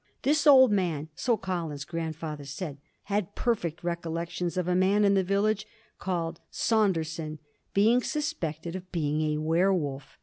This 0.23 0.47
old 0.47 0.71
man, 0.71 1.09
so 1.15 1.37
Colin's 1.37 1.85
grandfather 1.85 2.43
said, 2.45 2.79
had 3.03 3.35
perfect 3.35 3.83
recollections 3.83 4.57
of 4.57 4.67
a 4.67 4.73
man 4.73 5.05
in 5.05 5.13
the 5.13 5.23
village 5.23 5.67
called 5.99 6.39
Saunderson 6.49 7.37
being 7.75 8.01
suspected 8.01 8.75
of 8.75 8.91
being 8.91 9.21
a 9.21 9.37
werwolf. 9.37 10.17